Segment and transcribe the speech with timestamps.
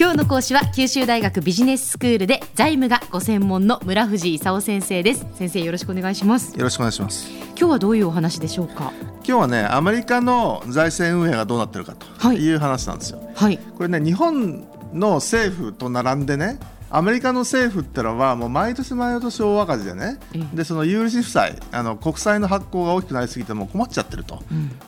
[0.00, 5.26] 今日の講師は九州大学ビジネススクールで財務がご専門の村藤勲先生です。
[5.34, 6.56] 先生よろしくお願いします。
[6.56, 7.30] よろしくお願いします。
[7.48, 8.94] 今日はどういうお話でしょうか？
[9.16, 12.54] 今日はねアメリカの財政運営がどうなってるかとい。
[12.54, 13.58] う話なんですよ、はい。
[13.58, 16.58] これね日本の政府と並んでね
[16.88, 20.18] アメリカの政府ってのはもう毎年毎年大赤字でね、
[20.54, 24.42] でその有利子負債あの国債の発行が大きくなりすぎてもう困っちゃってると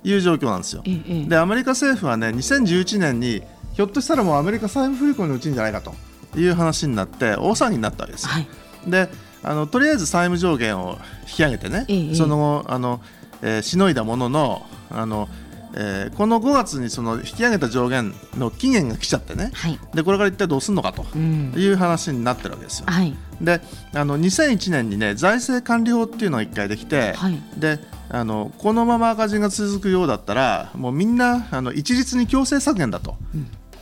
[0.05, 0.83] いう状況なんですよ。
[1.29, 3.43] でアメリカ政府はね2011年に
[3.75, 5.95] ひょっとしたらもうアメリカ債務不履行に陥るんじゃないかと
[6.39, 8.29] いう話になって大騒ぎになったわけですよ。
[8.31, 8.47] はい。
[8.87, 9.09] で
[9.45, 13.01] あのとりあえず債務上限を引き上げてね、その後あの、
[13.43, 15.29] えーしのいだもののあの、
[15.75, 19.79] えーこの5月にその引き上げた上限の期限が来ちゃってね、はい。
[19.95, 21.53] でこれから一体どうするのかとうん。
[21.57, 22.87] いう話になってるわけですよ。
[22.89, 23.15] はい。
[23.41, 23.61] で
[23.95, 27.43] あの2001年にね財政管理法っていうのが1回できて、はい。
[27.57, 27.81] で
[28.11, 33.17] あのこのまま赤字が続くようだったらもうみんなあの一律に強制削減だと、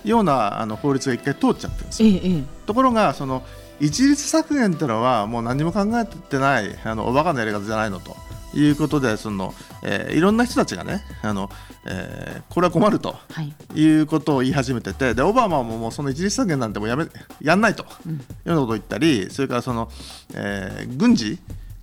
[0.04, 2.08] ようなあの法律が1回通っちゃってるんですよ。
[2.08, 2.42] ええええ。
[2.66, 3.42] ところがその
[3.80, 8.16] 一律削減っていうのはもう何も考えてないあのおバカなやり方じゃないのと。
[8.52, 11.50] いうことでその、えーいろんな人たちがねあの、
[11.86, 13.16] えーこれは困ると。
[13.30, 13.54] はい。
[13.74, 17.06] いうことを言い始めててでオバマももうその一律削減なんてもうやめ
[17.40, 19.88] やんないと、いうようなことを言ったりそれからその、
[20.34, 21.38] えー軍事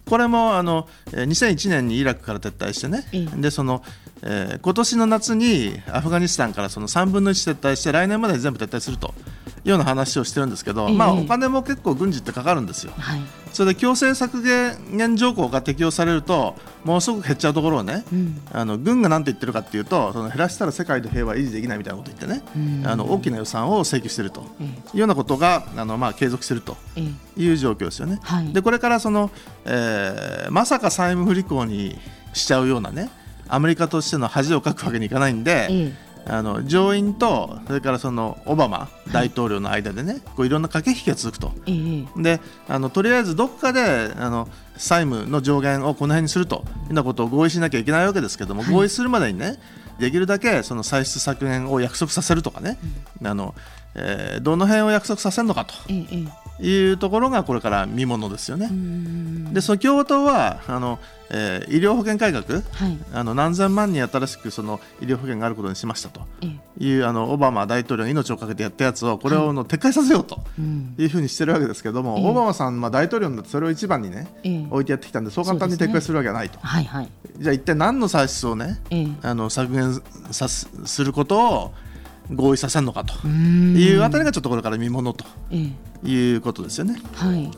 [0.07, 3.41] これもあのえー2001年にイラクから撤退してね、ええ。
[3.41, 3.83] でその
[4.23, 9.13] えー今年の夏にアフガニスタンからその3分の1撤退して来年までに全部撤退すると
[9.63, 10.95] ような話をしてるんですけど、ええ。
[10.95, 12.93] まあ、お金も結構軍事ってかかるんですよ。
[12.97, 13.21] はい。
[13.53, 18.41] それで強制削減条項が適用されるとものすごく減っちゃうところをね、うん。
[18.51, 22.87] あの軍が何て言ってるかっていうとその減らしたら世界で平和維持できないみたいなことを言ってね、うん。
[22.87, 24.45] あの大きな予算を請求していると。
[24.61, 26.77] えいうようなことがあの、まあ、継続していると
[27.35, 28.19] いう状況ですよね。
[28.21, 28.53] はい。
[28.53, 29.31] でこれからその、
[29.65, 31.97] えーまさか債務不履行に
[32.33, 33.09] しちゃうようなね
[33.47, 35.93] アメリカとしての恥をかくわけにいかないんで、え
[36.29, 41.51] あの上院とそれからそのオバマ大統領の間でね、こういろんな駆け引きが続くと。
[41.65, 49.59] えええであのとりあえずどこかであの債務の上限をこの辺にするというようなことを合意しなきゃいけないわけですけども、合意するまでにね
[49.99, 52.77] できるだけその歳出削減を約束させるとかね、
[53.23, 53.55] あの
[53.97, 55.73] えーどの辺を約束させるのかと
[56.63, 58.67] いうところがこれから見ものですよね。
[58.71, 58.73] う。
[58.73, 59.53] ん。
[59.53, 60.99] でその共和党はあの、
[61.29, 62.97] えー医療保険改革はい。
[63.13, 66.21] あの何千万人新しくその医療保険があることにしましたと。
[66.41, 66.47] え
[66.79, 66.83] え。
[66.83, 70.39] いうあのオバマ大統領が命をかけてやったやつをこれをあの撤回させようと。
[70.57, 70.95] うん。
[70.97, 72.29] いうふうにしてるわけですけども、ええ。
[72.29, 74.67] オバマさん、まあ、大統領になってそれを一番にね、ええ。
[74.69, 77.09] 置いてやってきたんで、そう簡単に撤回するわけはないと、はいはい。
[77.37, 79.07] じゃあ一体何の歳出をね、ええ。
[79.23, 81.73] あの削減さすすることを
[82.33, 83.13] 合意させるのかと。
[83.23, 83.75] うん。
[83.77, 85.69] いうあたりがちょっとこれから見ものとえ
[86.05, 86.09] え。
[86.09, 87.01] いうことですよね。
[87.15, 87.51] はい、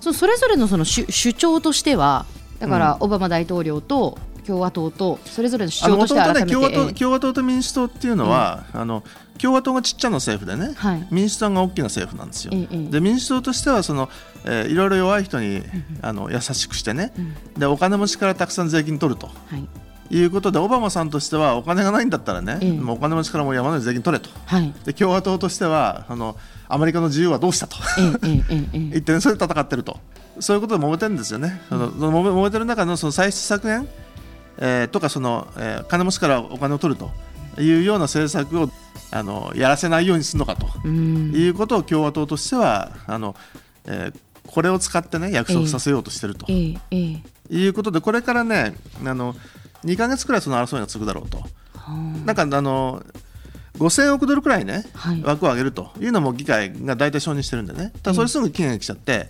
[0.00, 2.26] そうそれぞれのその主主張としては
[2.60, 9.04] だからオバマ大統領と共和党とそれぞれの主張もとして改めてね共和党え共和党と民主党っていうのは、あの
[9.38, 11.06] 共和党がちっちゃな政府でね、はい。
[11.10, 12.52] 民主党が大きな政府なんですよ。
[12.54, 14.08] ええで民主党としてはその、
[14.44, 15.62] えーいろいろ弱い人に、
[16.00, 17.12] あの優しくしてね、
[17.58, 19.30] でお金持ちからたくさん税金取ると。
[19.52, 19.68] えはい
[20.10, 22.72] いうことでオバマさんとしてはお金がないんだったらね、ええ。
[22.72, 24.30] もうお金持ちからもう山のように税金取れと。
[24.46, 24.72] はい。
[24.84, 26.36] で共和党としてはあの
[26.68, 27.76] アメリカの自由はどうしたと。
[28.22, 28.42] え
[28.72, 29.98] 言って、ね、それで戦ってると。
[30.40, 33.88] そういうことで揉めてるんですよね、そのその揉め揉めてる中のその歳出削減、
[34.58, 37.10] えーとかその、えー金持ちからお金を取ると
[37.60, 38.70] いうような政策を
[39.10, 40.68] あのやらせないようにするのかと。
[40.84, 41.32] うん。
[41.34, 43.34] いうことを共和党としてはあの、
[43.84, 46.50] えーこれを使ってね約束させようとしてると。
[46.50, 46.80] い
[47.66, 49.36] うことでこれからねあの
[49.84, 51.38] 2か月くらいその争いが続くだろうと。
[51.74, 53.02] はなんかあの
[53.78, 55.22] 5000億ドルくらいね、はい。
[55.22, 55.92] 枠を上げると。
[56.00, 59.28] いうのも議会が大体承認してるんでね、ただそれすぐ期限が来ちゃって、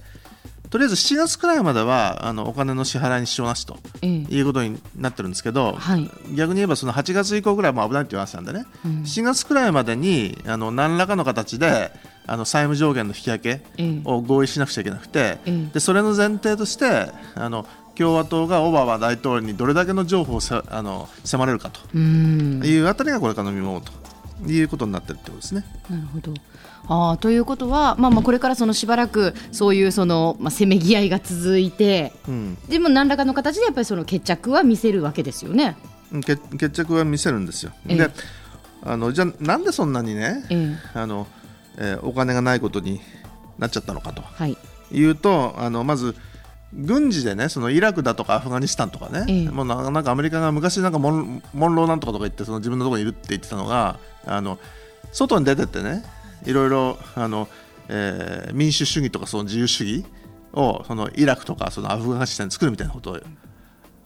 [0.71, 4.09] とりあえず7月くらいまではあのお金の支払いに支障なしとええ。
[4.35, 6.11] いうことになってるんですけど、はい。
[6.35, 8.91] 逆に言えばその8月以降ぐらいはもう危ないっていう話なんでね、うん。
[9.03, 11.91] 7月くらいまでにあの何らかの形で
[12.27, 14.01] あの債務上限の引き上げええ。
[14.05, 15.71] を合意しなくちゃいけなくて、ええ。
[15.73, 17.67] でそれの前提としてあの
[17.99, 23.93] 共和党がオバマ大統領にどれだけの情報をあの迫れるかとうんいうあたりがこれからの見ものと
[24.51, 25.65] いうことになってるってことですね。
[25.91, 26.33] なるほど
[26.91, 35.77] あということは、まあ、まあこれからそのしばらくそういうその、まあ、せめぎ合いが続いてうん、でも何らかの形でやっぱりその決着は見せるわけですよね。
[36.25, 37.73] 決決着は見せるんですよ。
[37.89, 38.11] ええで
[38.85, 41.27] あのじゃあなんでそんなにねええあの、
[41.77, 43.01] えーお金がないことに
[43.59, 44.57] なっちゃったのかとはい
[44.93, 46.15] いうとあのまず
[46.75, 49.49] 軍事でねそのイラクだとかアフガニスタンとかね、ええ。
[49.49, 54.59] もうななんかアメリカが昔なんかモンモンローなんとかとか言ってその自分のところにいるって言ってたのがあの
[55.13, 56.05] 外に出てってね
[56.45, 57.49] いろいろあの、
[57.89, 60.05] えー民主主義とかその自由主義
[60.53, 63.21] をそのイラクとかそのアフガニスタンに作るみたいなことを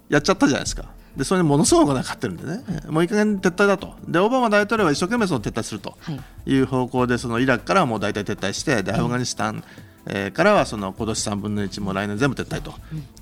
[0.08, 0.84] やっちゃったじゃないですか。
[1.16, 3.94] でそれにものすごいお金がかかってるんでね、もういい加減撤退だと。
[4.08, 5.96] でオバマ大統領は一生懸命その撤退すると
[6.46, 6.56] い。
[6.56, 9.62] う方向でそのイラクからはもう大体撤退してでアフガニスタン、
[10.06, 12.75] えー、からはその今年3分の1も来年全部撤退と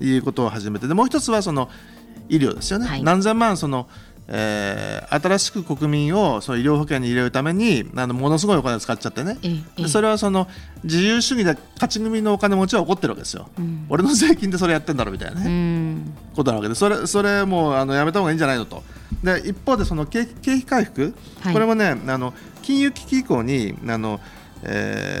[0.03, 1.69] いうことを始めてでもう一つはその
[2.29, 3.87] 医療ですよね、はい、何千万その
[4.33, 9.37] えー、新しく国民をその医療保険に入れるためにあのものすごいお金を使っちゃってね、
[9.75, 10.47] でそれはその
[10.85, 18.83] 自由主義で勝ち組のお金持ちは怒ってるわけですよ、うん、俺の税金でそれやってんだろうみたいなね、うん、ことなわけでそれそれもうあのやめた方がいいんじゃないのと。
[19.21, 24.21] で一方でその景景気回復、はい、これもねあの金融危機以降にあの、
[24.63, 25.20] え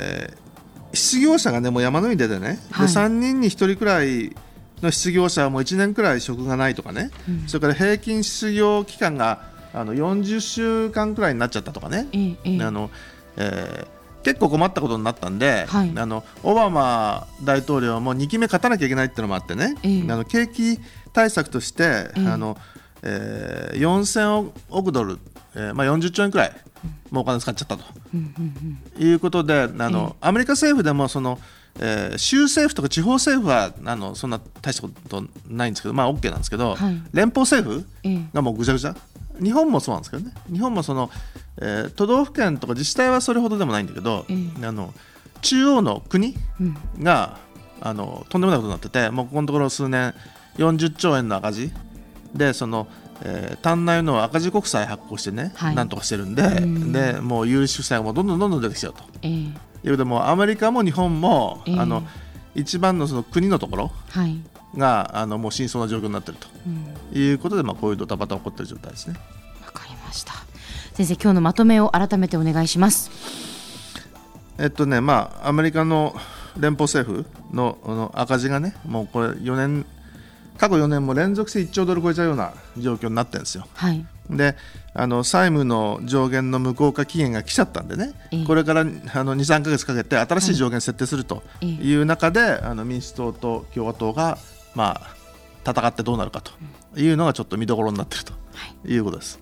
[0.93, 4.35] 失業者がねもう山のように出てね、はい、で3人に1人くらい
[4.81, 12.07] の失業者はもう1年くらい職がないとかね、うん、それから平均失業期間があの40週間くらいになっちゃったとかね、
[12.61, 12.89] あの
[13.37, 19.75] えー、結構困ったことになったんで、はい、あのオバマ大統領も2期目勝たなきゃいけないっていうのもあってね、
[20.09, 20.79] あの景気
[21.13, 25.17] 対策として、あのえー、4000億ドル、
[25.55, 26.51] えーまあ、40兆円くらい
[27.09, 27.83] もうお金使っちゃったと、
[28.99, 31.39] いうことであの、アメリカ政府でもその
[31.79, 37.85] えー、州政府とか地方政府はあのそんな大したことないんですけど、まあ、OK なんですけど、はい、連邦政府
[38.33, 38.95] がもうぐちゃぐちゃ、
[39.41, 40.33] 日本もそうなんですけどね。
[40.51, 41.09] 日本もその、
[41.61, 44.93] えー、都道府県とか自治体はそれほどでもないんだけど、あの
[45.41, 46.35] 中央の国
[47.01, 47.39] が、
[47.81, 50.13] うん、あのとんでもないことになっててもうここのところ数年
[50.57, 51.71] 40兆円の赤字
[52.33, 52.87] でその、
[53.23, 59.03] えー、単内の赤字国債発行してね、はい、なんとかしてるんでうん、でもう有利負債がもうどんどんどんどん出てきちゃうと。
[59.21, 62.03] えーいうでもアメリカも日本も、えー、あの
[62.53, 63.91] 一番のその国のところ
[64.77, 66.69] が、はい、あのもう深層な状況になっていると、う
[67.15, 69.15] ん、いうことで、まあ、こういうドタバタ起こっている状態ですね。
[69.65, 70.33] わかりました
[70.93, 73.09] 先生今日のまとめを改めてお願いします。
[74.59, 76.15] えっとねまあアメリカの
[76.59, 79.85] 連邦政府のの赤字がねもうこれ4年
[80.57, 83.67] 過去4年も連続して1兆ドル超えちゃうような状況になってるんですよ。
[83.73, 84.55] はい、で
[84.93, 94.37] あの債務の上限の無効化期限が来ちゃったんでね、えこれからあの2、3か月かけて新しい上限設定するという中で、はい、あの民主党と共和党が、
[94.75, 95.15] まあ、
[95.69, 96.51] 戦ってどうなるかと
[96.99, 98.33] いうのがちょっと見どころになっていると
[98.85, 99.40] いうことです。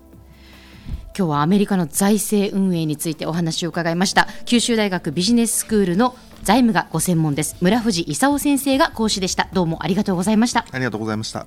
[1.16, 4.28] 今日はアメリカの財政運営についてお話を伺いました。
[4.44, 7.56] 九州大学ビジネススクールの財務がご専門です。
[7.60, 9.48] 村藤勲先生が講師でした。
[9.52, 10.64] どうもありがとうございました。
[10.70, 11.46] ありがとうございました。